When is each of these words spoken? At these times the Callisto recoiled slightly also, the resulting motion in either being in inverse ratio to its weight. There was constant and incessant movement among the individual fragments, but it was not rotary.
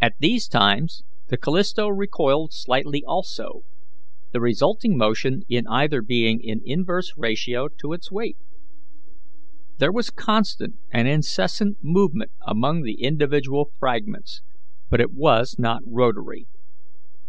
At 0.00 0.14
these 0.18 0.48
times 0.48 1.04
the 1.28 1.36
Callisto 1.36 1.86
recoiled 1.86 2.52
slightly 2.52 3.04
also, 3.06 3.62
the 4.32 4.40
resulting 4.40 4.96
motion 4.96 5.44
in 5.48 5.64
either 5.68 6.02
being 6.02 6.40
in 6.42 6.60
inverse 6.64 7.12
ratio 7.16 7.68
to 7.78 7.92
its 7.92 8.10
weight. 8.10 8.36
There 9.76 9.92
was 9.92 10.10
constant 10.10 10.74
and 10.90 11.06
incessant 11.06 11.78
movement 11.82 12.32
among 12.48 12.82
the 12.82 13.00
individual 13.00 13.70
fragments, 13.78 14.42
but 14.90 15.00
it 15.00 15.12
was 15.12 15.54
not 15.56 15.82
rotary. 15.86 16.48